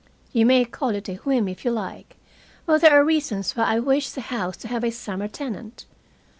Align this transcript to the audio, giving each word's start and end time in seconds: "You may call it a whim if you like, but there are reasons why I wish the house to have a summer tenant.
"You 0.33 0.47
may 0.47 0.65
call 0.65 0.95
it 0.95 1.07
a 1.09 1.17
whim 1.17 1.47
if 1.47 1.63
you 1.63 1.69
like, 1.69 2.17
but 2.65 2.81
there 2.81 2.99
are 2.99 3.05
reasons 3.05 3.55
why 3.55 3.65
I 3.65 3.79
wish 3.79 4.09
the 4.09 4.21
house 4.21 4.57
to 4.57 4.67
have 4.67 4.83
a 4.83 4.89
summer 4.89 5.27
tenant. 5.27 5.85